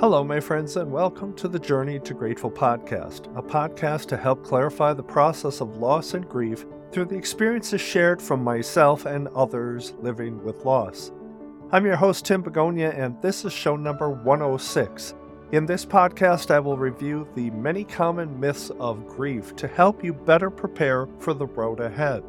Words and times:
Hello, 0.00 0.22
my 0.22 0.38
friends, 0.38 0.76
and 0.76 0.92
welcome 0.92 1.34
to 1.34 1.48
the 1.48 1.58
Journey 1.58 1.98
to 1.98 2.14
Grateful 2.14 2.52
podcast, 2.52 3.36
a 3.36 3.42
podcast 3.42 4.06
to 4.06 4.16
help 4.16 4.44
clarify 4.44 4.92
the 4.92 5.02
process 5.02 5.60
of 5.60 5.78
loss 5.78 6.14
and 6.14 6.28
grief 6.28 6.66
through 6.92 7.06
the 7.06 7.16
experiences 7.16 7.80
shared 7.80 8.22
from 8.22 8.44
myself 8.44 9.06
and 9.06 9.26
others 9.34 9.94
living 9.98 10.40
with 10.44 10.64
loss. 10.64 11.10
I'm 11.72 11.84
your 11.84 11.96
host, 11.96 12.24
Tim 12.24 12.42
Begonia, 12.42 12.92
and 12.92 13.20
this 13.20 13.44
is 13.44 13.52
show 13.52 13.74
number 13.74 14.08
106. 14.08 15.14
In 15.50 15.66
this 15.66 15.84
podcast, 15.84 16.52
I 16.52 16.60
will 16.60 16.78
review 16.78 17.26
the 17.34 17.50
many 17.50 17.82
common 17.82 18.38
myths 18.38 18.70
of 18.78 19.04
grief 19.08 19.56
to 19.56 19.66
help 19.66 20.04
you 20.04 20.12
better 20.12 20.48
prepare 20.48 21.08
for 21.18 21.34
the 21.34 21.46
road 21.46 21.80
ahead. 21.80 22.22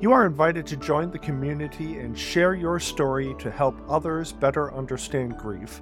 You 0.00 0.10
are 0.10 0.26
invited 0.26 0.66
to 0.66 0.76
join 0.76 1.12
the 1.12 1.20
community 1.20 2.00
and 2.00 2.18
share 2.18 2.54
your 2.54 2.80
story 2.80 3.36
to 3.38 3.52
help 3.52 3.80
others 3.88 4.32
better 4.32 4.74
understand 4.74 5.38
grief 5.38 5.80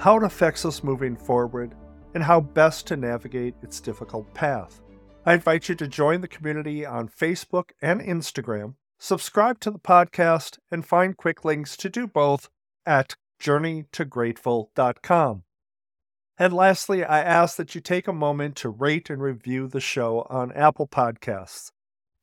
how 0.00 0.16
it 0.16 0.24
affects 0.24 0.64
us 0.64 0.82
moving 0.82 1.14
forward, 1.14 1.74
and 2.14 2.22
how 2.22 2.40
best 2.40 2.86
to 2.86 2.96
navigate 2.96 3.54
its 3.62 3.80
difficult 3.80 4.32
path. 4.32 4.80
I 5.26 5.34
invite 5.34 5.68
you 5.68 5.74
to 5.74 5.86
join 5.86 6.22
the 6.22 6.28
community 6.28 6.86
on 6.86 7.08
Facebook 7.08 7.72
and 7.82 8.00
Instagram, 8.00 8.76
subscribe 8.98 9.60
to 9.60 9.70
the 9.70 9.78
podcast, 9.78 10.58
and 10.70 10.86
find 10.86 11.18
quick 11.18 11.44
links 11.44 11.76
to 11.76 11.90
do 11.90 12.06
both 12.06 12.48
at 12.86 13.16
journeytograteful.com. 13.42 15.42
And 16.38 16.52
lastly, 16.54 17.04
I 17.04 17.20
ask 17.20 17.56
that 17.56 17.74
you 17.74 17.82
take 17.82 18.08
a 18.08 18.14
moment 18.14 18.56
to 18.56 18.70
rate 18.70 19.10
and 19.10 19.20
review 19.20 19.68
the 19.68 19.80
show 19.80 20.26
on 20.30 20.50
Apple 20.52 20.88
Podcasts. 20.88 21.72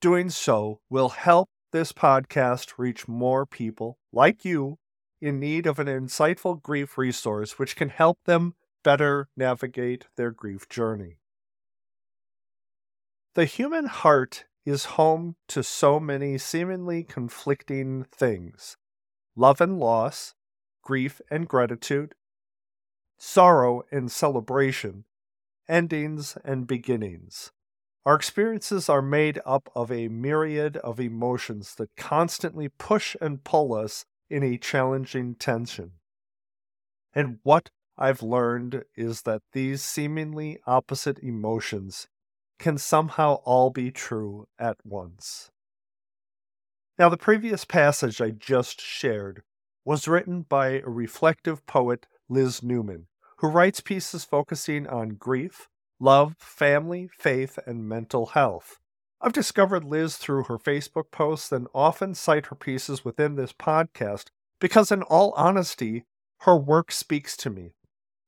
Doing 0.01 0.31
so 0.31 0.79
will 0.89 1.09
help 1.09 1.49
this 1.71 1.91
podcast 1.91 2.73
reach 2.79 3.07
more 3.07 3.45
people 3.45 3.99
like 4.11 4.43
you 4.43 4.79
in 5.21 5.39
need 5.39 5.65
of 5.65 5.79
an 5.79 5.87
insightful 5.87 6.61
grief 6.61 6.97
resource 6.97 7.57
which 7.57 7.75
can 7.75 7.89
help 7.89 8.19
them 8.25 8.53
better 8.83 9.27
navigate 9.35 10.05
their 10.15 10.31
grief 10.31 10.69
journey. 10.69 11.17
The 13.35 13.45
human 13.45 13.85
heart 13.85 14.45
is 14.65 14.85
home 14.85 15.35
to 15.47 15.63
so 15.63 15.99
many 15.99 16.37
seemingly 16.37 17.03
conflicting 17.03 18.05
things 18.05 18.77
love 19.35 19.61
and 19.61 19.79
loss, 19.79 20.33
grief 20.81 21.21
and 21.29 21.47
gratitude, 21.47 22.15
sorrow 23.17 23.83
and 23.91 24.11
celebration, 24.11 25.05
endings 25.69 26.37
and 26.43 26.65
beginnings. 26.65 27.51
Our 28.05 28.15
experiences 28.15 28.89
are 28.89 29.01
made 29.01 29.39
up 29.45 29.69
of 29.75 29.91
a 29.91 30.07
myriad 30.07 30.77
of 30.77 30.99
emotions 30.99 31.75
that 31.75 31.95
constantly 31.97 32.69
push 32.69 33.15
and 33.19 33.43
pull 33.43 33.73
us 33.73 34.05
in 34.29 34.43
a 34.43 34.57
challenging 34.57 35.35
tension. 35.35 35.93
And 37.13 37.39
what 37.43 37.69
I've 37.97 38.21
learned 38.21 38.83
is 38.95 39.23
that 39.23 39.41
these 39.53 39.81
seemingly 39.81 40.59
opposite 40.67 41.19
emotions 41.19 42.07
can 42.59 42.77
somehow 42.77 43.35
all 43.43 43.69
be 43.69 43.91
true 43.91 44.47
at 44.59 44.77
once. 44.83 45.49
Now, 46.99 47.09
the 47.09 47.17
previous 47.17 47.65
passage 47.65 48.21
I 48.21 48.31
just 48.31 48.81
shared 48.81 49.43
was 49.85 50.07
written 50.07 50.41
by 50.41 50.79
a 50.79 50.89
reflective 50.89 51.65
poet, 51.65 52.07
Liz 52.27 52.63
Newman, 52.63 53.07
who 53.37 53.47
writes 53.47 53.79
pieces 53.81 54.25
focusing 54.25 54.87
on 54.87 55.09
grief, 55.09 55.69
love, 55.99 56.35
family, 56.39 57.09
faith, 57.17 57.59
and 57.65 57.87
mental 57.87 58.27
health. 58.27 58.79
I've 59.19 59.33
discovered 59.33 59.83
Liz 59.83 60.17
through 60.17 60.43
her 60.43 60.59
Facebook 60.59 61.09
posts 61.11 61.51
and 61.51 61.67
often 61.73 62.13
cite 62.13 62.47
her 62.47 62.55
pieces 62.55 63.03
within 63.03 63.35
this 63.35 63.51
podcast 63.51 64.25
because, 64.59 64.91
in 64.91 65.01
all 65.03 65.33
honesty, 65.35 66.05
her 66.41 66.55
work 66.55 66.91
speaks 66.91 67.35
to 67.37 67.49
me. 67.49 67.73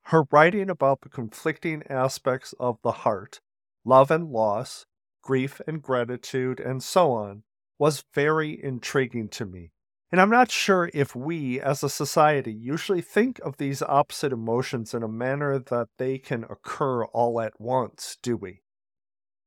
Her 0.04 0.24
writing 0.32 0.68
about 0.68 1.02
the 1.02 1.08
conflicting 1.08 1.84
aspects 1.88 2.54
of 2.58 2.78
the 2.82 2.90
heart, 2.90 3.40
love 3.84 4.10
and 4.10 4.30
loss, 4.30 4.86
grief 5.22 5.60
and 5.66 5.80
gratitude, 5.80 6.58
and 6.58 6.82
so 6.82 7.12
on, 7.12 7.44
was 7.78 8.04
very 8.12 8.62
intriguing 8.62 9.28
to 9.28 9.46
me. 9.46 9.70
And 10.10 10.20
I'm 10.20 10.30
not 10.30 10.50
sure 10.50 10.90
if 10.92 11.14
we, 11.14 11.60
as 11.60 11.84
a 11.84 11.88
society, 11.88 12.52
usually 12.52 13.00
think 13.00 13.38
of 13.44 13.58
these 13.58 13.80
opposite 13.80 14.32
emotions 14.32 14.92
in 14.92 15.04
a 15.04 15.08
manner 15.08 15.60
that 15.60 15.88
they 15.98 16.18
can 16.18 16.42
occur 16.44 17.04
all 17.04 17.40
at 17.40 17.60
once, 17.60 18.18
do 18.20 18.36
we? 18.36 18.62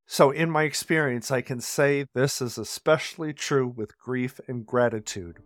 So, 0.05 0.31
in 0.31 0.49
my 0.49 0.63
experience, 0.63 1.31
I 1.31 1.41
can 1.41 1.61
say 1.61 2.05
this 2.13 2.41
is 2.41 2.57
especially 2.57 3.33
true 3.33 3.67
with 3.67 3.97
grief 3.97 4.39
and 4.47 4.65
gratitude. 4.65 5.39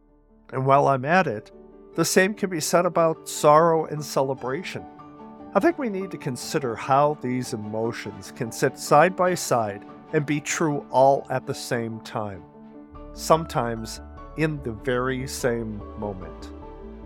And 0.51 0.65
while 0.65 0.87
I'm 0.87 1.05
at 1.05 1.27
it, 1.27 1.51
the 1.95 2.05
same 2.05 2.33
can 2.33 2.49
be 2.49 2.59
said 2.59 2.85
about 2.85 3.29
sorrow 3.29 3.85
and 3.85 4.03
celebration. 4.03 4.83
I 5.55 5.59
think 5.59 5.77
we 5.77 5.89
need 5.89 6.11
to 6.11 6.17
consider 6.17 6.75
how 6.75 7.17
these 7.21 7.53
emotions 7.53 8.31
can 8.35 8.51
sit 8.51 8.77
side 8.77 9.15
by 9.15 9.33
side 9.33 9.85
and 10.13 10.25
be 10.25 10.39
true 10.39 10.85
all 10.91 11.25
at 11.29 11.45
the 11.45 11.53
same 11.53 11.99
time, 12.01 12.43
sometimes 13.13 14.01
in 14.37 14.61
the 14.63 14.71
very 14.71 15.27
same 15.27 15.81
moment. 15.99 16.51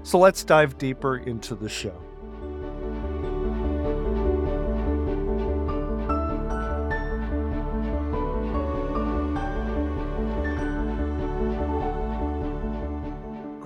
So 0.03 0.19
let's 0.19 0.43
dive 0.43 0.77
deeper 0.77 1.17
into 1.17 1.55
the 1.55 1.69
show. 1.69 2.01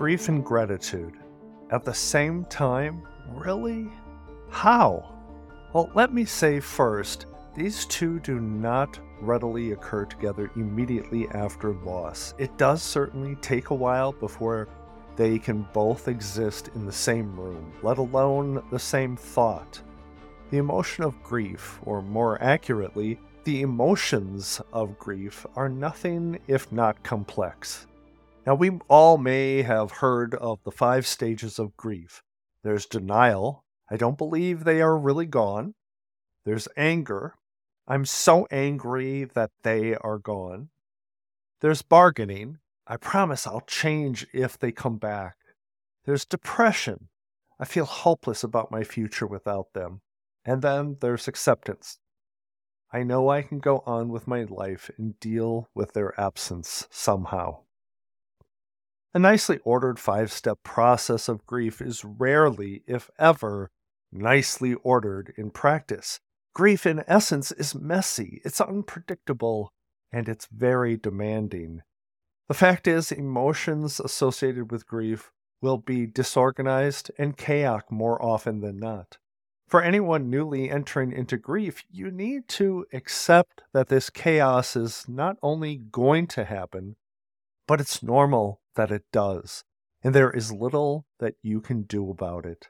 Grief 0.05 0.29
and 0.29 0.45
gratitude 0.45 1.16
at 1.71 1.83
the 1.83 1.91
same 1.91 2.45
time? 2.45 3.01
Really? 3.27 3.88
How? 4.51 5.16
Well, 5.73 5.89
let 5.95 6.13
me 6.13 6.25
say 6.25 6.59
first, 6.59 7.25
these 7.55 7.85
two 7.85 8.19
do 8.19 8.39
not 8.39 8.99
readily 9.19 9.71
occur 9.71 10.05
together 10.05 10.51
immediately 10.55 11.27
after 11.29 11.73
loss. 11.73 12.35
It 12.38 12.55
does 12.55 12.83
certainly 12.83 13.35
take 13.38 13.71
a 13.71 13.73
while 13.73 14.11
before 14.11 14.67
they 15.16 15.39
can 15.39 15.67
both 15.73 16.07
exist 16.07 16.69
in 16.75 16.85
the 16.85 16.91
same 16.91 17.35
room, 17.35 17.73
let 17.81 17.97
alone 17.97 18.63
the 18.69 18.77
same 18.77 19.17
thought. 19.17 19.81
The 20.51 20.59
emotion 20.59 21.03
of 21.03 21.23
grief, 21.23 21.79
or 21.81 22.03
more 22.03 22.39
accurately, 22.43 23.19
the 23.43 23.63
emotions 23.63 24.61
of 24.72 24.99
grief, 24.99 25.47
are 25.55 25.67
nothing 25.67 26.37
if 26.47 26.72
not 26.72 27.01
complex. 27.01 27.87
Now, 28.45 28.56
we 28.56 28.79
all 28.88 29.17
may 29.17 29.63
have 29.63 29.91
heard 29.91 30.35
of 30.35 30.63
the 30.63 30.72
five 30.72 31.07
stages 31.07 31.57
of 31.57 31.75
grief 31.75 32.22
there's 32.66 32.88
denial. 32.88 33.63
I 33.91 33.95
don't 33.95 34.17
believe 34.17 34.63
they 34.63 34.81
are 34.81 34.97
really 34.97 35.28
gone. 35.28 35.75
There's 36.45 36.67
anger. 36.75 37.35
I'm 37.88 38.05
so 38.05 38.47
angry 38.50 39.23
that 39.23 39.51
they 39.61 39.94
are 39.94 40.17
gone. 40.17 40.69
There's 41.61 41.84
bargaining. 41.84 42.57
I 42.88 42.97
promise 42.97 43.45
I'll 43.45 43.61
change 43.61 44.25
if 44.34 44.57
they 44.57 44.72
come 44.72 44.97
back. 44.97 45.35
There's 46.05 46.25
depression. 46.25 47.09
I 47.59 47.66
feel 47.66 47.85
hopeless 47.85 48.44
about 48.44 48.72
my 48.72 48.84
future 48.84 49.28
without 49.28 49.73
them. 49.73 50.01
And 50.44 50.63
then 50.63 50.97
there's 51.01 51.28
acceptance. 51.28 52.00
I 52.91 53.03
know 53.03 53.29
I 53.29 53.44
can 53.44 53.59
go 53.59 53.84
on 53.85 54.09
with 54.09 54.28
my 54.28 54.44
life 54.44 54.89
and 54.97 55.19
deal 55.19 55.69
with 55.75 55.94
their 55.94 56.19
absence 56.19 56.88
somehow. 56.89 57.64
A 59.15 59.19
nicely 59.19 59.59
ordered 59.63 59.97
five 59.97 60.29
step 60.29 60.57
process 60.63 61.29
of 61.29 61.45
grief 61.45 61.81
is 61.81 62.03
rarely, 62.03 62.83
if 62.85 63.09
ever, 63.17 63.71
nicely 64.11 64.73
ordered 64.83 65.33
in 65.37 65.51
practice. 65.51 66.19
Grief, 66.53 66.85
in 66.85 67.01
essence, 67.07 67.53
is 67.53 67.73
messy, 67.73 68.41
it's 68.43 68.59
unpredictable, 68.59 69.71
and 70.11 70.27
it's 70.27 70.49
very 70.51 70.97
demanding. 70.97 71.79
The 72.49 72.55
fact 72.55 72.90
is, 72.90 73.09
emotions 73.09 74.01
associated 74.01 74.69
with 74.69 74.85
grief 74.85 75.31
will 75.61 75.78
be 75.78 76.05
disorganized 76.05 77.09
and 77.17 77.37
chaotic 77.37 77.90
more 77.90 78.22
often 78.22 78.59
than 78.59 78.79
not. 78.79 79.17
For 79.66 79.81
anyone 79.81 80.29
newly 80.29 80.69
entering 80.69 81.13
into 81.13 81.37
grief, 81.37 81.85
you 81.90 82.11
need 82.11 82.49
to 82.49 82.85
accept 82.91 83.61
that 83.73 83.87
this 83.87 84.09
chaos 84.09 84.75
is 84.75 85.05
not 85.07 85.37
only 85.41 85.78
going 85.78 86.28
to 86.28 86.43
happen, 86.43 86.97
but 87.67 87.82
it's 87.82 88.03
normal 88.03 88.62
that 88.76 88.91
it 88.91 89.03
does, 89.12 89.64
and 90.03 90.14
there 90.14 90.32
is 90.32 90.52
little 90.52 91.06
that 91.20 91.35
you 91.41 91.62
can 91.62 91.84
do 91.84 92.09
about 92.09 92.46
it. 92.46 92.70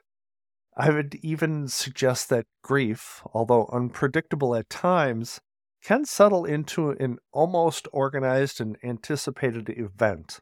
I 0.76 0.90
would 0.90 1.14
even 1.22 1.68
suggest 1.68 2.28
that 2.28 2.46
grief, 2.62 3.22
although 3.32 3.68
unpredictable 3.72 4.54
at 4.54 4.68
times, 4.68 5.40
can 5.82 6.04
settle 6.04 6.44
into 6.44 6.90
an 6.90 7.18
almost 7.32 7.88
organized 7.92 8.60
and 8.60 8.76
anticipated 8.82 9.70
event. 9.70 10.40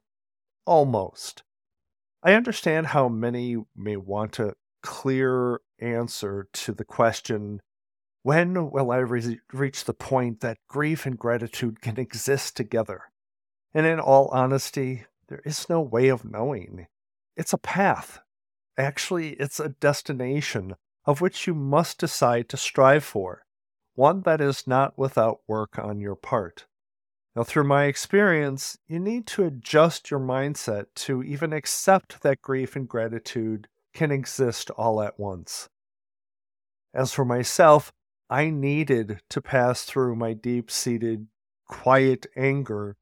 Almost. 0.67 1.45
I 2.23 2.33
understand 2.33 2.89
how 2.89 3.09
many 3.09 3.57
may 3.77 3.97
want 3.97 4.39
a 4.39 4.55
clear 4.83 5.61
answer 5.79 6.49
to 6.53 6.73
the 6.73 6.85
question 6.85 7.61
when 8.23 8.71
will 8.71 8.91
I 8.91 8.99
re- 8.99 9.39
reach 9.53 9.85
the 9.85 9.93
point 9.93 10.41
that 10.41 10.57
grief 10.67 11.05
and 11.05 11.19
gratitude 11.19 11.83
can 11.83 11.99
exist 12.01 12.57
together? 12.57 13.03
And 13.75 13.87
in 13.87 13.99
all 13.99 14.29
honesty, 14.29 15.05
there 15.29 15.43
is 15.45 15.69
no 15.69 15.81
way 15.81 16.09
of 16.09 16.25
knowing. 16.25 16.87
It's 17.37 17.53
a 17.53 17.59
path. 17.59 18.21
Actually, 18.79 19.31
it's 19.31 19.59
a 19.59 19.71
destination, 19.71 20.77
of 21.05 21.21
which 21.21 21.47
you 21.47 21.55
must 21.55 21.99
decide 21.99 22.49
to 22.49 22.57
strive 22.57 23.05
for, 23.05 23.45
one 23.95 24.23
that 24.23 24.41
is 24.41 24.67
not 24.67 24.97
without 24.97 25.41
work 25.49 25.79
on 25.79 26.01
your 26.01 26.15
part. 26.15 26.67
Now, 27.35 27.43
through 27.43 27.65
my 27.65 27.85
experience, 27.85 28.79
you 28.87 29.01
need 29.01 29.27
to 29.29 29.45
adjust 29.45 30.11
your 30.11 30.21
mindset 30.21 30.87
to 30.97 31.23
even 31.25 31.53
accept 31.53 32.23
that 32.23 32.43
grief 32.43 32.77
and 32.77 32.89
gratitude 32.89 33.67
can 33.93 34.13
exist 34.13 34.71
all 34.71 35.03
at 35.03 35.19
once. 35.19 35.69
As 36.93 37.13
for 37.13 37.25
myself, 37.25 37.93
I 38.31 38.51
needed 38.51 39.21
to 39.31 39.43
pass 39.43 39.85
through 39.85 40.15
my 40.15 40.33
deep 40.33 40.71
seated, 40.71 41.27
quiet 41.67 42.27
anger 42.37 42.97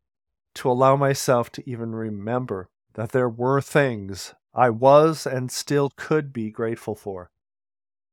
to 0.54 0.70
allow 0.70 0.96
myself 0.96 1.50
to 1.52 1.68
even 1.68 1.94
remember 1.94 2.68
that 2.94 3.12
there 3.12 3.28
were 3.28 3.60
things 3.60 4.34
I 4.54 4.70
was 4.70 5.26
and 5.26 5.50
still 5.50 5.90
could 5.96 6.32
be 6.32 6.50
grateful 6.50 6.94
for. 6.94 7.30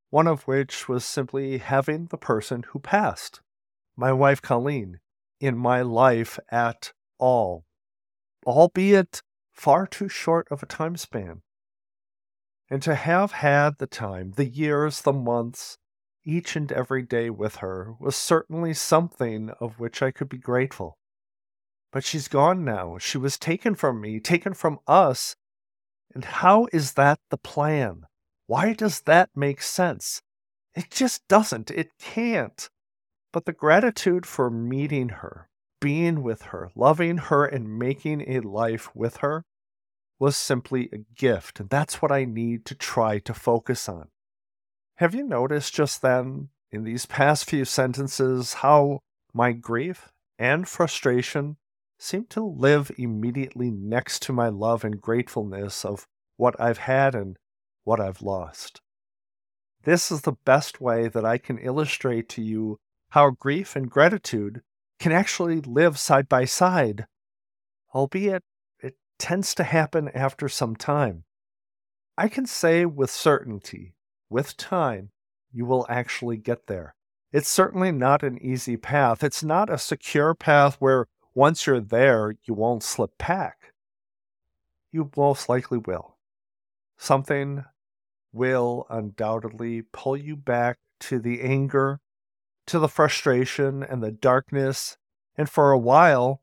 One 0.10 0.28
of 0.28 0.44
which 0.44 0.88
was 0.88 1.06
simply 1.06 1.58
having 1.58 2.08
the 2.08 2.18
person 2.18 2.64
who 2.70 2.80
passed, 2.80 3.42
my 3.96 4.12
wife 4.12 4.42
Colleen, 4.42 5.00
in 5.40 5.58
my 5.58 5.82
life 5.82 6.40
at 6.50 6.94
all, 7.18 7.66
albeit 8.46 9.22
far 9.52 9.86
too 9.86 10.10
short 10.10 10.48
of 10.50 10.64
a 10.64 10.66
time 10.66 10.96
span. 10.96 11.42
And 12.70 12.82
to 12.84 12.96
have 12.96 13.34
had 13.34 13.78
the 13.78 13.88
time, 13.88 14.34
the 14.36 14.48
years, 14.48 15.02
the 15.02 15.14
months, 15.14 15.78
each 16.24 16.56
and 16.56 16.72
every 16.72 17.02
day 17.02 17.30
with 17.30 17.58
her 17.58 17.96
was 18.00 18.16
certainly 18.16 18.74
something 18.74 19.50
of 19.60 19.80
which 19.80 20.02
I 20.02 20.12
could 20.12 20.30
be 20.30 20.38
grateful. 20.38 20.99
But 21.92 22.04
she's 22.04 22.28
gone 22.28 22.64
now. 22.64 22.98
She 23.00 23.18
was 23.18 23.38
taken 23.38 23.76
from 23.76 24.00
me, 24.00 24.20
taken 24.20 24.54
from 24.54 24.80
us. 24.88 25.36
And 26.14 26.24
how 26.24 26.68
is 26.72 26.94
that 26.94 27.20
the 27.30 27.38
plan? 27.38 28.06
Why 28.46 28.74
does 28.74 29.02
that 29.02 29.30
make 29.36 29.62
sense? 29.62 30.22
It 30.76 30.92
just 30.92 31.28
doesn't. 31.28 31.72
It 31.72 31.92
can't. 32.00 32.70
But 33.32 33.46
the 33.46 33.54
gratitude 33.54 34.26
for 34.26 34.50
meeting 34.50 35.10
her, 35.10 35.50
being 35.80 36.24
with 36.24 36.44
her, 36.44 36.72
loving 36.76 37.18
her, 37.18 37.46
and 37.46 37.78
making 37.78 38.24
a 38.28 38.40
life 38.40 38.96
with 38.96 39.18
her 39.18 39.46
was 40.20 40.36
simply 40.36 40.90
a 40.92 40.98
gift. 40.98 41.60
And 41.60 41.70
that's 41.70 42.02
what 42.02 42.12
I 42.12 42.26
need 42.26 42.66
to 42.66 42.76
try 42.76 43.20
to 43.20 43.34
focus 43.34 43.88
on. 43.88 44.10
Have 44.96 45.16
you 45.16 45.24
noticed 45.24 45.74
just 45.74 46.02
then, 46.02 46.50
in 46.72 46.84
these 46.84 47.06
past 47.06 47.50
few 47.50 47.66
sentences, 47.66 48.56
how 48.56 49.00
my 49.34 49.54
grief 49.54 50.12
and 50.38 50.68
frustration 50.68 51.58
seem 52.00 52.26
to 52.28 52.42
live 52.42 52.92
immediately 52.98 53.70
next 53.70 54.22
to 54.24 54.34
my 54.34 54.48
love 54.48 54.84
and 54.84 55.02
gratefulness 55.02 55.84
of 55.86 56.08
what 56.38 56.60
I've 56.60 56.80
had 56.80 57.14
and 57.14 57.38
what 57.84 58.00
I've 58.00 58.22
lost? 58.22 58.82
This 59.84 60.12
is 60.12 60.22
the 60.22 60.38
best 60.46 60.82
way 60.82 61.08
that 61.08 61.26
I 61.26 61.38
can 61.38 61.58
illustrate 61.58 62.30
to 62.30 62.42
you 62.42 62.80
how 63.10 63.32
grief 63.32 63.76
and 63.76 63.90
gratitude 63.90 64.62
can 65.00 65.12
actually 65.12 65.62
live 65.62 65.98
side 65.98 66.28
by 66.28 66.46
side, 66.46 67.06
albeit 67.94 68.44
it 68.82 68.96
tends 69.18 69.54
to 69.56 69.64
happen 69.64 70.10
after 70.14 70.50
some 70.50 70.76
time. 70.76 71.24
I 72.18 72.28
can 72.28 72.46
say 72.46 72.86
with 72.86 73.10
certainty 73.10 73.94
with 74.30 74.58
time, 74.58 75.12
you 75.52 75.66
will 75.66 75.86
actually 75.90 76.38
get 76.38 76.68
there. 76.68 76.96
It's 77.32 77.50
certainly 77.50 77.92
not 77.92 78.24
an 78.24 78.38
easy 78.42 78.78
path. 78.78 79.24
It's 79.24 79.44
not 79.44 79.70
a 79.70 79.78
secure 79.78 80.34
path 80.34 80.76
where 80.80 81.08
once 81.40 81.66
you're 81.66 81.80
there, 81.80 82.36
you 82.44 82.54
won't 82.54 82.84
slip 82.84 83.18
back. 83.18 83.72
You 84.92 85.10
most 85.16 85.48
likely 85.48 85.78
will. 85.78 86.18
Something 86.98 87.64
will 88.34 88.86
undoubtedly 88.90 89.84
pull 89.94 90.18
you 90.18 90.36
back 90.36 90.80
to 91.00 91.18
the 91.18 91.40
anger, 91.40 92.02
to 92.68 92.78
the 92.78 92.90
frustration 92.90 93.84
and 93.84 94.04
the 94.04 94.12
darkness, 94.12 94.98
and 95.38 95.50
for 95.50 95.72
a 95.72 95.80
while, 95.80 96.42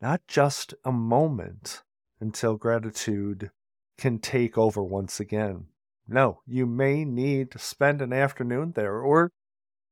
not 0.00 0.22
just 0.26 0.72
a 0.86 0.90
moment, 0.90 1.82
until 2.18 2.56
gratitude 2.56 3.50
can 3.98 4.20
take 4.20 4.56
over 4.56 4.82
once 4.82 5.20
again. 5.20 5.66
No, 6.08 6.40
you 6.46 6.64
may 6.64 7.04
need 7.04 7.50
to 7.50 7.58
spend 7.58 8.00
an 8.00 8.14
afternoon 8.14 8.72
there, 8.74 9.00
or 9.02 9.32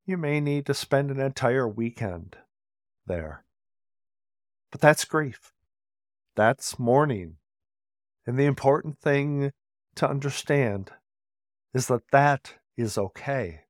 you 0.06 0.17
may 0.17 0.41
need 0.41 0.65
to 0.65 0.73
spend 0.73 1.11
an 1.11 1.21
entire 1.21 1.69
weekend 1.69 2.39
there. 3.06 3.45
But 4.70 4.81
that's 4.81 5.05
grief. 5.05 5.53
That's 6.37 6.79
mourning. 6.79 7.37
And 8.26 8.38
the 8.38 8.44
important 8.44 8.99
thing 8.99 9.53
to 9.97 10.09
understand 10.09 10.91
is 11.75 11.87
that 11.88 12.11
that 12.12 12.55
is 12.76 12.99
okay. 12.99 13.62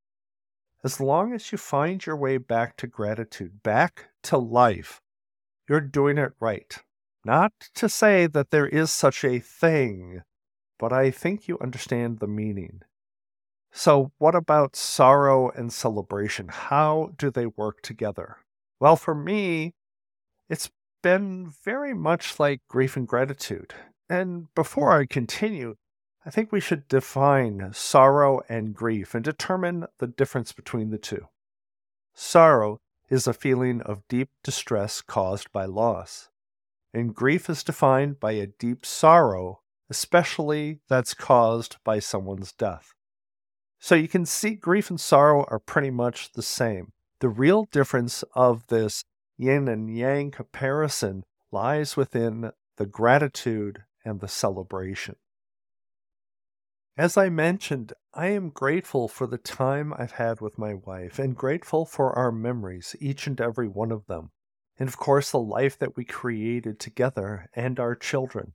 As 0.84 1.00
long 1.00 1.32
as 1.32 1.50
you 1.50 1.58
find 1.58 2.04
your 2.04 2.16
way 2.16 2.38
back 2.38 2.76
to 2.78 2.86
gratitude, 2.86 3.62
back 3.62 4.10
to 4.24 4.38
life, 4.38 5.00
you're 5.68 5.80
doing 5.80 6.18
it 6.18 6.32
right. 6.40 6.76
Not 7.24 7.52
to 7.74 7.88
say 7.88 8.26
that 8.26 8.50
there 8.50 8.66
is 8.66 8.92
such 8.92 9.24
a 9.24 9.38
thing 9.38 10.22
but 10.78 10.92
I 10.92 11.10
think 11.10 11.48
you 11.48 11.58
understand 11.60 12.18
the 12.18 12.28
meaning. 12.28 12.82
So, 13.72 14.12
what 14.18 14.34
about 14.34 14.76
sorrow 14.76 15.50
and 15.50 15.72
celebration? 15.72 16.48
How 16.48 17.12
do 17.18 17.30
they 17.30 17.46
work 17.46 17.82
together? 17.82 18.38
Well, 18.80 18.96
for 18.96 19.14
me, 19.14 19.74
it's 20.48 20.70
been 21.02 21.52
very 21.64 21.94
much 21.94 22.38
like 22.38 22.60
grief 22.68 22.96
and 22.96 23.06
gratitude. 23.06 23.74
And 24.08 24.52
before 24.54 24.92
I 24.92 25.06
continue, 25.06 25.76
I 26.24 26.30
think 26.30 26.52
we 26.52 26.60
should 26.60 26.88
define 26.88 27.70
sorrow 27.72 28.40
and 28.48 28.74
grief 28.74 29.14
and 29.14 29.24
determine 29.24 29.86
the 29.98 30.06
difference 30.06 30.52
between 30.52 30.90
the 30.90 30.98
two. 30.98 31.28
Sorrow 32.14 32.80
is 33.08 33.26
a 33.26 33.32
feeling 33.32 33.80
of 33.82 34.06
deep 34.08 34.28
distress 34.42 35.00
caused 35.00 35.50
by 35.52 35.64
loss, 35.64 36.28
and 36.92 37.14
grief 37.14 37.48
is 37.48 37.62
defined 37.62 38.20
by 38.20 38.32
a 38.32 38.46
deep 38.46 38.84
sorrow 38.84 39.60
especially 39.90 40.80
that's 40.88 41.14
caused 41.14 41.76
by 41.84 41.98
someone's 41.98 42.52
death. 42.52 42.92
So 43.78 43.94
you 43.94 44.08
can 44.08 44.26
see 44.26 44.50
grief 44.50 44.90
and 44.90 45.00
sorrow 45.00 45.46
are 45.48 45.58
pretty 45.58 45.90
much 45.90 46.32
the 46.32 46.42
same. 46.42 46.92
The 47.20 47.28
real 47.28 47.66
difference 47.70 48.24
of 48.34 48.66
this 48.68 49.04
yin 49.38 49.68
and 49.68 49.96
yang 49.96 50.30
comparison 50.30 51.24
lies 51.50 51.96
within 51.96 52.52
the 52.76 52.86
gratitude 52.86 53.84
and 54.04 54.20
the 54.20 54.28
celebration. 54.28 55.16
As 56.96 57.16
I 57.16 57.28
mentioned, 57.28 57.92
I 58.12 58.26
am 58.28 58.50
grateful 58.50 59.06
for 59.06 59.28
the 59.28 59.38
time 59.38 59.94
I've 59.96 60.12
had 60.12 60.40
with 60.40 60.58
my 60.58 60.74
wife 60.74 61.20
and 61.20 61.36
grateful 61.36 61.84
for 61.86 62.12
our 62.12 62.32
memories, 62.32 62.96
each 62.98 63.28
and 63.28 63.40
every 63.40 63.68
one 63.68 63.92
of 63.92 64.06
them. 64.06 64.32
And 64.78 64.88
of 64.88 64.96
course, 64.96 65.30
the 65.30 65.38
life 65.38 65.78
that 65.78 65.96
we 65.96 66.04
created 66.04 66.80
together 66.80 67.48
and 67.54 67.78
our 67.78 67.94
children. 67.94 68.54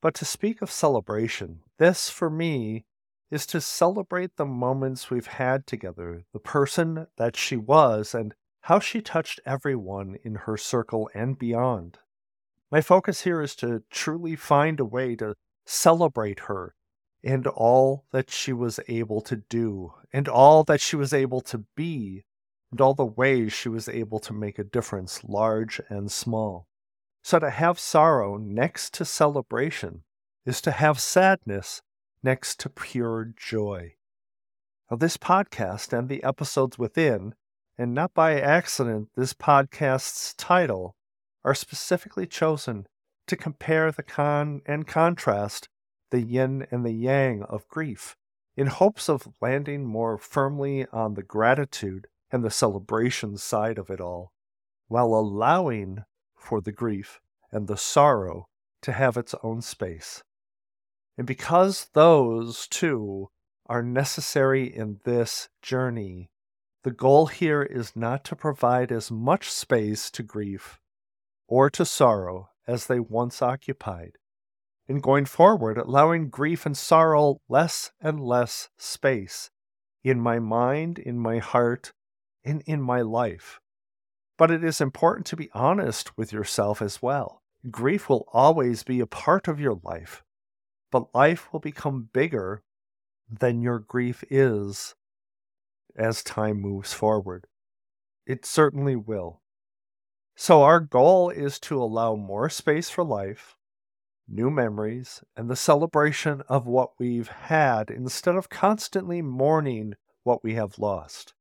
But 0.00 0.14
to 0.14 0.24
speak 0.24 0.62
of 0.62 0.70
celebration, 0.70 1.60
this 1.78 2.08
for 2.10 2.30
me 2.30 2.84
is 3.30 3.46
to 3.46 3.60
celebrate 3.60 4.36
the 4.36 4.46
moments 4.46 5.10
we've 5.10 5.26
had 5.26 5.66
together, 5.66 6.24
the 6.32 6.38
person 6.38 7.08
that 7.16 7.36
she 7.36 7.56
was, 7.56 8.14
and 8.14 8.34
how 8.64 8.80
she 8.80 9.02
touched 9.02 9.40
everyone 9.44 10.16
in 10.24 10.34
her 10.34 10.56
circle 10.56 11.10
and 11.12 11.38
beyond. 11.38 11.98
My 12.72 12.80
focus 12.80 13.20
here 13.20 13.42
is 13.42 13.54
to 13.56 13.82
truly 13.90 14.36
find 14.36 14.80
a 14.80 14.86
way 14.86 15.16
to 15.16 15.34
celebrate 15.66 16.40
her 16.40 16.74
and 17.22 17.46
all 17.46 18.06
that 18.10 18.30
she 18.30 18.54
was 18.54 18.80
able 18.88 19.20
to 19.20 19.36
do, 19.36 19.92
and 20.14 20.28
all 20.28 20.64
that 20.64 20.80
she 20.80 20.96
was 20.96 21.12
able 21.12 21.42
to 21.42 21.64
be, 21.76 22.24
and 22.70 22.80
all 22.80 22.94
the 22.94 23.04
ways 23.04 23.52
she 23.52 23.68
was 23.68 23.86
able 23.86 24.18
to 24.20 24.32
make 24.32 24.58
a 24.58 24.64
difference, 24.64 25.22
large 25.24 25.80
and 25.90 26.10
small. 26.10 26.66
So 27.22 27.38
to 27.38 27.50
have 27.50 27.78
sorrow 27.78 28.38
next 28.38 28.94
to 28.94 29.04
celebration 29.04 30.04
is 30.46 30.62
to 30.62 30.70
have 30.70 31.00
sadness 31.00 31.82
next 32.22 32.60
to 32.60 32.70
pure 32.70 33.32
joy. 33.36 33.94
Now, 34.90 34.96
this 34.96 35.18
podcast 35.18 35.96
and 35.96 36.08
the 36.08 36.24
episodes 36.24 36.78
within, 36.78 37.34
and 37.76 37.94
not 37.94 38.14
by 38.14 38.40
accident, 38.40 39.08
this 39.16 39.34
podcast's 39.34 40.34
title, 40.34 40.94
are 41.44 41.54
specifically 41.54 42.26
chosen 42.26 42.86
to 43.26 43.36
compare 43.36 43.90
the 43.90 44.02
con 44.02 44.62
and 44.66 44.86
contrast 44.86 45.68
the 46.10 46.20
yin 46.20 46.66
and 46.70 46.84
the 46.84 46.92
yang 46.92 47.42
of 47.44 47.66
grief, 47.68 48.16
in 48.56 48.68
hopes 48.68 49.08
of 49.08 49.28
landing 49.40 49.84
more 49.84 50.16
firmly 50.16 50.86
on 50.92 51.14
the 51.14 51.22
gratitude 51.22 52.06
and 52.30 52.44
the 52.44 52.50
celebration 52.50 53.36
side 53.36 53.78
of 53.78 53.90
it 53.90 54.00
all, 54.00 54.32
while 54.88 55.14
allowing 55.14 56.04
for 56.36 56.60
the 56.60 56.72
grief 56.72 57.20
and 57.50 57.66
the 57.66 57.76
sorrow 57.76 58.48
to 58.82 58.92
have 58.92 59.16
its 59.16 59.34
own 59.42 59.60
space. 59.60 60.22
And 61.16 61.26
because 61.26 61.88
those 61.94 62.66
two 62.68 63.30
are 63.66 63.82
necessary 63.82 64.64
in 64.64 65.00
this 65.04 65.48
journey, 65.62 66.30
the 66.84 66.90
goal 66.90 67.26
here 67.26 67.62
is 67.62 67.96
not 67.96 68.24
to 68.24 68.36
provide 68.36 68.92
as 68.92 69.10
much 69.10 69.50
space 69.50 70.10
to 70.10 70.22
grief 70.22 70.78
or 71.48 71.70
to 71.70 71.84
sorrow 71.84 72.50
as 72.66 72.86
they 72.86 73.00
once 73.00 73.40
occupied. 73.40 74.12
In 74.86 75.00
going 75.00 75.24
forward, 75.24 75.78
allowing 75.78 76.28
grief 76.28 76.66
and 76.66 76.76
sorrow 76.76 77.38
less 77.48 77.90
and 78.02 78.20
less 78.20 78.68
space, 78.76 79.50
in 80.02 80.20
my 80.20 80.38
mind, 80.38 80.98
in 80.98 81.18
my 81.18 81.38
heart, 81.38 81.94
and 82.44 82.62
in 82.66 82.82
my 82.82 83.00
life. 83.00 83.60
But 84.36 84.50
it 84.50 84.62
is 84.62 84.82
important 84.82 85.26
to 85.28 85.36
be 85.36 85.48
honest 85.54 86.18
with 86.18 86.34
yourself 86.34 86.82
as 86.82 87.00
well. 87.00 87.40
Grief 87.70 88.10
will 88.10 88.28
always 88.30 88.82
be 88.82 89.00
a 89.00 89.06
part 89.06 89.48
of 89.48 89.58
your 89.58 89.80
life, 89.82 90.22
but 90.92 91.14
life 91.14 91.50
will 91.50 91.60
become 91.60 92.10
bigger 92.12 92.62
than 93.30 93.62
your 93.62 93.78
grief 93.78 94.22
is 94.28 94.94
as 95.96 96.22
time 96.22 96.60
moves 96.60 96.92
forward. 96.92 97.46
It 98.26 98.44
certainly 98.44 98.96
will. 98.96 99.40
So, 100.36 100.62
our 100.62 100.80
goal 100.80 101.30
is 101.30 101.60
to 101.60 101.80
allow 101.80 102.16
more 102.16 102.48
space 102.48 102.90
for 102.90 103.04
life, 103.04 103.56
new 104.26 104.50
memories, 104.50 105.22
and 105.36 105.48
the 105.48 105.56
celebration 105.56 106.42
of 106.48 106.66
what 106.66 106.98
we've 106.98 107.28
had 107.28 107.90
instead 107.90 108.34
of 108.34 108.48
constantly 108.48 109.22
mourning 109.22 109.94
what 110.24 110.42
we 110.42 110.54
have 110.54 110.78
lost. 110.78 111.34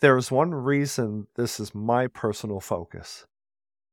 There 0.00 0.18
is 0.18 0.30
one 0.30 0.54
reason 0.54 1.28
this 1.36 1.58
is 1.58 1.74
my 1.74 2.08
personal 2.08 2.60
focus 2.60 3.26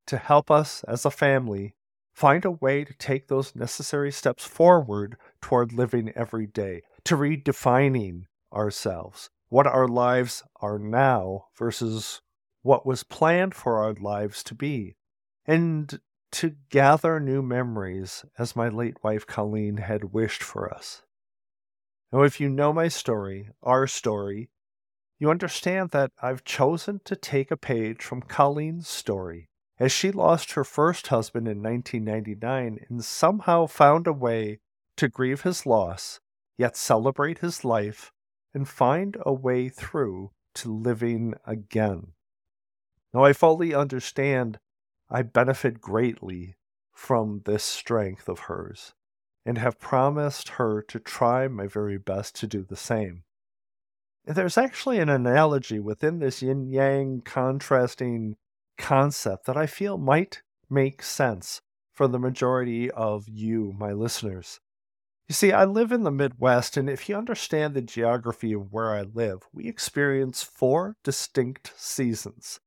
to 0.08 0.18
help 0.18 0.52
us 0.52 0.84
as 0.84 1.06
a 1.06 1.12
family 1.12 1.74
find 2.14 2.44
a 2.44 2.52
way 2.52 2.84
to 2.84 2.94
take 2.94 3.28
those 3.28 3.56
necessary 3.56 4.12
steps 4.12 4.46
forward 4.46 5.16
toward 5.42 5.72
living 5.72 6.12
every 6.16 6.46
day, 6.46 6.82
to 7.06 7.16
redefining 7.16 8.24
ourselves, 8.54 9.30
what 9.52 9.68
our 9.68 9.86
lives 9.86 10.44
are 10.62 10.80
now 10.80 11.44
versus 11.60 12.22
what 12.62 12.86
was 12.86 13.04
planned 13.04 13.54
for 13.54 13.84
our 13.84 13.94
lives 13.94 14.44
to 14.44 14.56
be, 14.56 14.96
and 15.46 16.00
to 16.32 16.56
gather 16.70 17.20
new 17.20 17.42
memories 17.42 18.24
as 18.40 18.56
my 18.56 18.70
late 18.70 18.96
wife 19.04 19.28
Colleen 19.28 19.76
had 19.76 20.14
wished 20.14 20.42
for 20.42 20.74
us. 20.74 21.02
Now, 22.14 22.22
if 22.22 22.40
you 22.40 22.48
know 22.48 22.72
my 22.72 22.88
story, 22.88 23.50
our 23.62 23.88
story, 23.88 24.50
you 25.20 25.30
understand 25.30 25.92
that 25.92 26.14
I've 26.22 26.46
chosen 26.46 27.02
to 27.04 27.18
take 27.18 27.52
a 27.52 27.58
page 27.58 28.02
from 28.02 28.22
Colleen's 28.22 28.88
story 28.88 29.50
as 29.78 29.92
she 29.92 30.14
lost 30.14 30.54
her 30.54 30.64
first 30.64 31.08
husband 31.08 31.50
in 31.50 31.62
1999 31.62 32.86
and 32.88 33.04
somehow 33.04 33.66
found 33.66 34.08
a 34.08 34.14
way 34.14 34.62
to 34.96 35.10
grieve 35.10 35.42
his 35.42 35.66
loss, 35.66 36.22
yet 36.58 36.78
celebrate 36.78 37.40
his 37.40 37.66
life 37.66 38.14
and 38.54 38.68
find 38.68 39.18
a 39.26 39.34
way 39.34 39.70
through 39.70 40.32
to 40.56 40.74
living 40.74 41.34
again. 41.46 42.14
Now, 43.14 43.24
I 43.24 43.34
fully 43.34 43.74
understand 43.74 44.60
I 45.10 45.22
benefit 45.22 45.82
greatly 45.82 46.56
from 46.94 47.42
this 47.46 47.64
strength 47.64 48.30
of 48.30 48.42
hers 48.42 48.94
and 49.46 49.58
have 49.58 49.80
promised 49.80 50.50
her 50.50 50.82
to 50.84 51.00
try 51.00 51.48
my 51.48 51.68
very 51.68 51.98
best 51.98 52.36
to 52.36 52.48
do 52.48 52.64
the 52.64 52.76
same. 52.76 53.24
There's 54.24 54.58
actually 54.58 55.00
an 55.00 55.10
analogy 55.10 55.80
within 55.80 56.20
this 56.20 56.42
yin 56.42 56.70
yang 56.70 57.22
contrasting 57.22 58.36
concept 58.78 59.46
that 59.46 59.58
I 59.58 59.66
feel 59.66 59.98
might 59.98 60.42
make 60.70 61.02
sense 61.02 61.62
for 61.92 62.08
the 62.08 62.20
majority 62.20 62.90
of 62.92 63.28
you, 63.28 63.74
my 63.78 63.92
listeners. 63.92 64.60
You 65.32 65.34
see, 65.34 65.54
I 65.54 65.64
live 65.64 65.94
in 65.94 66.04
the 66.04 66.12
Midwest, 66.12 66.76
and 66.76 66.90
if 66.90 67.08
you 67.08 67.16
understand 67.16 67.74
the 67.74 67.82
geography 67.82 68.52
of 68.52 68.74
where 68.74 68.92
I 68.94 69.04
live, 69.04 69.48
we 69.54 69.66
experience 69.66 70.44
four 70.44 70.98
distinct 71.06 71.72
seasons. 71.78 72.60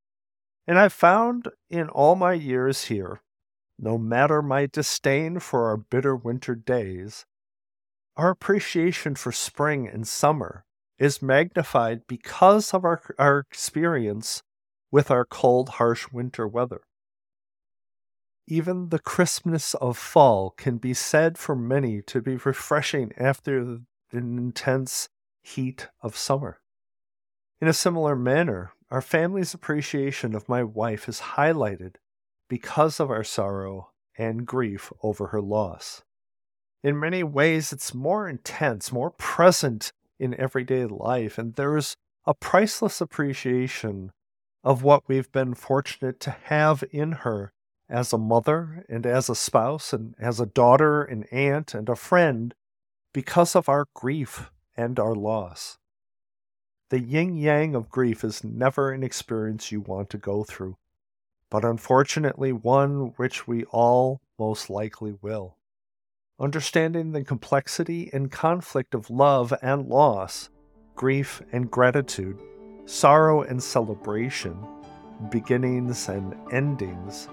And 0.65 0.79
I've 0.79 0.91
found 0.91 1.49
in 1.69 1.89
all 1.89 2.15
my 2.15 2.33
years 2.33 2.85
here, 2.85 3.21
no 3.77 3.99
matter 3.99 4.41
my 4.41 4.65
disdain 4.65 5.37
for 5.37 5.69
our 5.69 5.77
bitter 5.77 6.15
winter 6.15 6.55
days, 6.55 7.27
our 8.17 8.31
appreciation 8.31 9.13
for 9.13 9.31
spring 9.31 9.87
and 9.87 10.07
summer 10.07 10.65
is 10.97 11.21
magnified 11.21 12.07
because 12.07 12.73
of 12.73 12.83
our, 12.83 12.99
our 13.19 13.37
experience 13.37 14.41
with 14.89 15.11
our 15.11 15.23
cold, 15.23 15.69
harsh 15.69 16.07
winter 16.11 16.47
weather. 16.47 16.81
Even 18.47 18.89
the 18.89 18.99
crispness 18.99 19.73
of 19.75 19.97
fall 19.97 20.51
can 20.51 20.77
be 20.77 20.93
said 20.93 21.37
for 21.37 21.55
many 21.55 22.01
to 22.03 22.21
be 22.21 22.35
refreshing 22.35 23.11
after 23.17 23.63
the 23.65 23.83
intense 24.11 25.09
heat 25.41 25.87
of 26.01 26.15
summer. 26.15 26.59
In 27.59 27.67
a 27.67 27.73
similar 27.73 28.15
manner, 28.15 28.71
our 28.91 29.01
family's 29.01 29.53
appreciation 29.53 30.35
of 30.35 30.47
my 30.47 30.63
wife 30.63 31.09
is 31.09 31.21
highlighted 31.35 31.95
because 32.47 32.99
of 32.99 33.09
our 33.09 33.23
sorrow 33.23 33.89
and 34.17 34.45
grief 34.45 34.91
over 35.01 35.27
her 35.27 35.41
loss. 35.41 36.03
In 36.83 36.99
many 36.99 37.23
ways, 37.23 37.73
it's 37.73 37.95
more 37.95 38.29
intense, 38.29 38.91
more 38.91 39.09
present 39.09 39.91
in 40.19 40.39
everyday 40.39 40.85
life, 40.85 41.39
and 41.39 41.55
there's 41.55 41.95
a 42.25 42.35
priceless 42.35 43.01
appreciation 43.01 44.11
of 44.63 44.83
what 44.83 45.07
we've 45.07 45.31
been 45.31 45.55
fortunate 45.55 46.19
to 46.19 46.31
have 46.43 46.83
in 46.91 47.11
her 47.11 47.51
as 47.89 48.11
a 48.11 48.17
mother 48.17 48.85
and 48.89 49.05
as 49.05 49.29
a 49.29 49.35
spouse 49.35 49.93
and 49.93 50.15
as 50.19 50.39
a 50.39 50.45
daughter 50.45 51.03
and 51.03 51.31
aunt 51.31 51.73
and 51.73 51.89
a 51.89 51.95
friend 51.95 52.53
because 53.13 53.55
of 53.55 53.69
our 53.69 53.85
grief 53.93 54.51
and 54.75 54.99
our 54.99 55.15
loss. 55.15 55.77
The 56.89 56.99
yin 56.99 57.35
yang 57.35 57.75
of 57.75 57.89
grief 57.89 58.23
is 58.23 58.43
never 58.43 58.91
an 58.91 59.03
experience 59.03 59.71
you 59.71 59.81
want 59.81 60.09
to 60.11 60.17
go 60.17 60.43
through, 60.43 60.77
but 61.49 61.65
unfortunately 61.65 62.51
one 62.51 63.13
which 63.17 63.47
we 63.47 63.63
all 63.65 64.21
most 64.37 64.69
likely 64.69 65.15
will. 65.21 65.57
Understanding 66.39 67.11
the 67.11 67.23
complexity 67.23 68.09
and 68.11 68.29
conflict 68.29 68.93
of 68.93 69.09
love 69.09 69.53
and 69.61 69.87
loss, 69.87 70.49
grief 70.95 71.41
and 71.51 71.71
gratitude, 71.71 72.39
sorrow 72.85 73.41
and 73.41 73.63
celebration, 73.63 74.57
beginnings 75.29 76.09
and 76.09 76.35
endings 76.51 77.29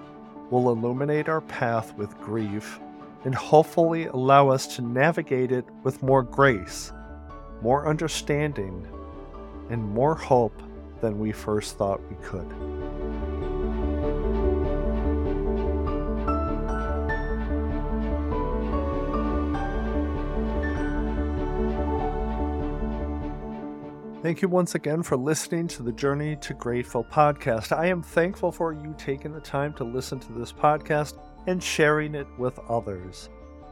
will 0.53 0.71
illuminate 0.71 1.31
our 1.31 1.41
path 1.41 1.97
with 1.97 2.17
grief 2.21 2.79
and 3.25 3.35
hopefully 3.35 4.05
allow 4.07 4.51
us 4.51 4.67
to 4.77 4.83
navigate 4.83 5.51
it 5.51 5.65
with 5.83 6.03
more 6.03 6.23
grace, 6.23 6.93
more 7.63 7.89
understanding, 7.89 8.87
and 9.71 9.83
more 9.83 10.15
hope 10.15 10.63
than 11.01 11.19
we 11.19 11.33
first 11.33 11.79
thought 11.79 12.01
we 12.11 12.17
could. 12.17 12.82
Thank 24.23 24.41
you 24.41 24.49
once 24.49 24.77
again 24.77 25.03
for 25.03 25.17
listening 25.17 25.67
to 25.67 25.83
the 25.83 25.91
Journey 25.91 26.37
to 26.43 26.55
Grateful 26.55 27.03
podcast. 27.03 27.77
I 27.77 27.87
am 27.87 28.05
thankful 28.05 28.53
for 28.53 28.73
you 28.73 28.95
taking 28.97 29.33
the 29.33 29.41
time 29.41 29.75
to 29.75 29.83
listen 29.83 30.21
to 30.21 30.33
this 30.33 30.53
podcast 30.53 31.19
and 31.49 31.61
sharing 31.61 32.15
it 32.15 32.29
with 32.39 32.57
others. 32.69 33.31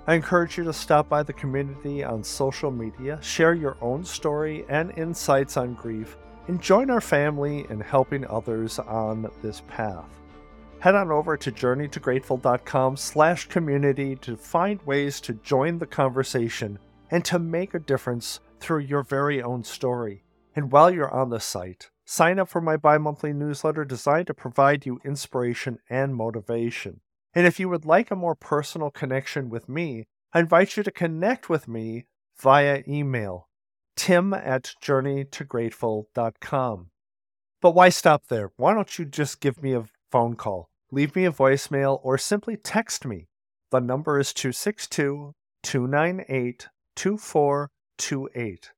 I 0.09 0.15
encourage 0.15 0.59
you 0.59 0.65
to 0.65 0.73
stop 0.73 1.09
by 1.09 1.23
the 1.23 1.33
community 1.33 2.03
on 2.03 2.25
social 2.25 2.73
media, 2.73 3.21
share 3.23 3.55
your 3.55 3.77
own 3.81 4.05
story 4.05 4.65
and 4.69 4.91
insights 4.99 5.57
on 5.57 5.75
grief, 5.75 6.17
and 6.49 6.61
join 6.61 6.91
our 6.91 7.01
family 7.01 7.65
in 7.71 7.79
helping 7.79 8.27
others 8.27 8.81
on 8.81 9.31
this 9.43 9.63
path. 9.69 10.11
Head 10.81 10.97
on 10.97 11.13
over 11.13 11.37
to 11.37 11.53
journeytograteful.com 11.53 12.97
slash 12.97 13.47
community 13.47 14.17
to 14.17 14.37
find 14.37 14.83
ways 14.83 15.21
to 15.21 15.35
join 15.35 15.79
the 15.79 15.87
conversation 15.87 16.81
and 17.13 17.25
to 17.27 17.39
make 17.39 17.75
a 17.75 17.79
difference 17.79 18.41
through 18.59 18.81
your 18.81 19.05
very 19.05 19.41
own 19.41 19.63
story. 19.63 20.25
And 20.55 20.73
while 20.73 20.91
you're 20.91 21.13
on 21.13 21.31
the 21.31 21.41
site, 21.41 21.91
sign 22.05 22.39
up 22.39 22.49
for 22.49 22.61
my 22.61 22.77
bi 22.77 22.99
monthly 22.99 23.33
newsletter 23.33 23.85
designed 23.85 24.27
to 24.27 24.35
provide 24.35 24.85
you 24.85 25.01
inspiration 25.05 25.79
and 25.89 26.15
motivation. 26.15 27.01
And 27.35 27.47
if 27.47 27.61
you 27.61 27.69
would 27.69 27.85
like 27.85 28.11
a 28.11 28.17
more 28.17 28.35
personal 28.35 28.91
connection 28.91 29.49
with 29.49 29.69
me, 29.69 30.09
I 30.33 30.41
invite 30.41 30.77
you 30.77 30.83
to 30.83 30.91
connect 30.91 31.49
with 31.49 31.69
me 31.69 32.07
via 32.37 32.83
email 32.89 33.47
tim 33.97 34.33
at 34.33 34.75
journeytograteful.com. 34.83 36.91
But 37.61 37.73
why 37.73 37.89
stop 37.91 38.29
there? 38.29 38.51
Why 38.57 38.73
don't 38.73 38.99
you 38.99 39.05
just 39.05 39.41
give 39.41 39.63
me 39.63 39.75
a 39.75 39.85
phone 40.11 40.37
call, 40.37 40.71
leave 40.91 41.15
me 41.15 41.27
a 41.27 41.33
voicemail, 41.33 42.01
or 42.03 42.17
simply 42.17 42.57
text 42.57 43.05
me? 43.05 43.29
The 43.71 43.81
number 43.81 44.19
is 44.19 44.33
262 44.33 45.35
298 45.63 46.69
2428. 46.97 48.71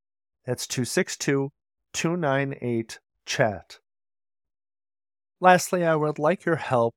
That's 0.45 0.67
262 0.67 1.53
298 1.93 2.99
chat. 3.27 3.79
Lastly, 5.41 5.85
I 5.85 5.97
would 5.97 6.19
like 6.19 6.45
your 6.45 6.57
help 6.57 6.95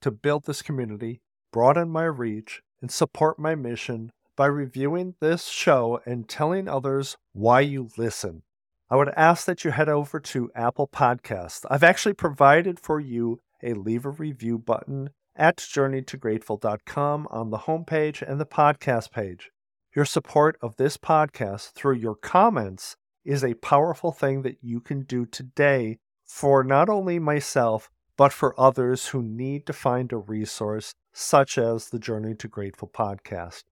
to 0.00 0.10
build 0.10 0.44
this 0.44 0.62
community, 0.62 1.20
broaden 1.52 1.90
my 1.90 2.04
reach, 2.04 2.62
and 2.80 2.90
support 2.90 3.38
my 3.38 3.54
mission 3.54 4.12
by 4.36 4.46
reviewing 4.46 5.14
this 5.20 5.46
show 5.46 6.00
and 6.06 6.28
telling 6.28 6.68
others 6.68 7.16
why 7.32 7.60
you 7.60 7.88
listen. 7.96 8.42
I 8.90 8.96
would 8.96 9.10
ask 9.16 9.46
that 9.46 9.64
you 9.64 9.70
head 9.70 9.88
over 9.88 10.20
to 10.20 10.50
Apple 10.54 10.88
Podcasts. 10.88 11.64
I've 11.70 11.84
actually 11.84 12.14
provided 12.14 12.80
for 12.80 13.00
you 13.00 13.40
a 13.62 13.74
leave 13.74 14.04
a 14.04 14.10
review 14.10 14.58
button 14.58 15.10
at 15.36 15.56
journeytograteful.com 15.56 17.28
on 17.30 17.50
the 17.50 17.58
homepage 17.58 18.20
and 18.20 18.40
the 18.40 18.46
podcast 18.46 19.10
page. 19.10 19.50
Your 19.94 20.04
support 20.04 20.56
of 20.60 20.76
this 20.76 20.96
podcast 20.96 21.72
through 21.72 21.96
your 21.96 22.14
comments 22.14 22.96
is 23.24 23.44
a 23.44 23.54
powerful 23.54 24.12
thing 24.12 24.42
that 24.42 24.58
you 24.62 24.80
can 24.80 25.02
do 25.02 25.26
today 25.26 25.98
for 26.24 26.64
not 26.64 26.88
only 26.88 27.18
myself, 27.18 27.90
but 28.16 28.32
for 28.32 28.58
others 28.58 29.08
who 29.08 29.22
need 29.22 29.66
to 29.66 29.72
find 29.72 30.12
a 30.12 30.16
resource 30.16 30.94
such 31.12 31.58
as 31.58 31.88
the 31.88 31.98
Journey 31.98 32.34
to 32.34 32.48
Grateful 32.48 32.88
podcast. 32.88 33.64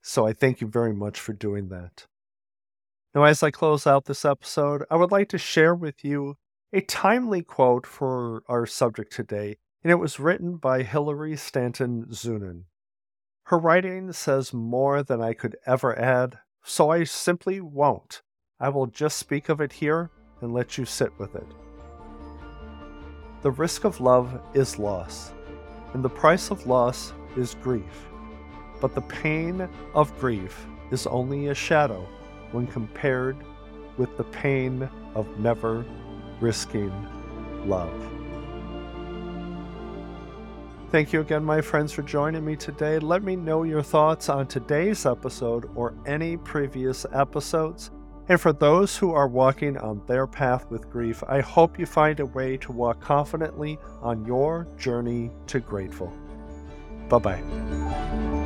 So 0.00 0.26
I 0.26 0.32
thank 0.32 0.60
you 0.60 0.66
very 0.66 0.92
much 0.92 1.20
for 1.20 1.32
doing 1.32 1.68
that. 1.68 2.06
Now, 3.14 3.24
as 3.24 3.42
I 3.42 3.50
close 3.50 3.86
out 3.86 4.06
this 4.06 4.24
episode, 4.24 4.84
I 4.90 4.96
would 4.96 5.12
like 5.12 5.28
to 5.30 5.38
share 5.38 5.74
with 5.74 6.04
you 6.04 6.36
a 6.72 6.80
timely 6.80 7.42
quote 7.42 7.86
for 7.86 8.42
our 8.48 8.64
subject 8.66 9.12
today, 9.12 9.58
and 9.84 9.90
it 9.90 9.96
was 9.96 10.18
written 10.18 10.56
by 10.56 10.82
Hilary 10.82 11.36
Stanton 11.36 12.06
Zunin. 12.10 12.64
Her 13.44 13.58
writing 13.58 14.12
says 14.12 14.54
more 14.54 15.02
than 15.02 15.20
I 15.20 15.34
could 15.34 15.56
ever 15.66 15.98
add, 15.98 16.38
so 16.64 16.90
I 16.90 17.04
simply 17.04 17.60
won't. 17.60 18.22
I 18.62 18.68
will 18.68 18.86
just 18.86 19.18
speak 19.18 19.48
of 19.48 19.60
it 19.60 19.72
here 19.72 20.08
and 20.40 20.54
let 20.54 20.78
you 20.78 20.84
sit 20.84 21.12
with 21.18 21.34
it. 21.34 21.46
The 23.42 23.50
risk 23.50 23.82
of 23.82 24.00
love 24.00 24.40
is 24.54 24.78
loss, 24.78 25.32
and 25.94 26.04
the 26.04 26.08
price 26.08 26.52
of 26.52 26.64
loss 26.64 27.12
is 27.36 27.56
grief. 27.60 28.06
But 28.80 28.94
the 28.94 29.00
pain 29.00 29.68
of 29.96 30.16
grief 30.20 30.64
is 30.92 31.08
only 31.08 31.48
a 31.48 31.54
shadow 31.56 32.06
when 32.52 32.68
compared 32.68 33.36
with 33.96 34.16
the 34.16 34.24
pain 34.24 34.88
of 35.16 35.26
never 35.40 35.84
risking 36.40 36.92
love. 37.66 37.92
Thank 40.92 41.12
you 41.12 41.20
again, 41.20 41.42
my 41.42 41.60
friends, 41.60 41.90
for 41.90 42.02
joining 42.02 42.44
me 42.44 42.54
today. 42.54 43.00
Let 43.00 43.24
me 43.24 43.34
know 43.34 43.64
your 43.64 43.82
thoughts 43.82 44.28
on 44.28 44.46
today's 44.46 45.04
episode 45.04 45.68
or 45.74 45.94
any 46.06 46.36
previous 46.36 47.04
episodes. 47.12 47.90
And 48.32 48.40
for 48.40 48.54
those 48.54 48.96
who 48.96 49.12
are 49.12 49.28
walking 49.28 49.76
on 49.76 50.00
their 50.06 50.26
path 50.26 50.64
with 50.70 50.90
grief, 50.90 51.22
I 51.28 51.40
hope 51.42 51.78
you 51.78 51.84
find 51.84 52.18
a 52.18 52.24
way 52.24 52.56
to 52.56 52.72
walk 52.72 52.98
confidently 52.98 53.78
on 54.00 54.24
your 54.24 54.66
journey 54.78 55.30
to 55.48 55.60
grateful. 55.60 56.10
Bye 57.10 57.18
bye. 57.18 58.41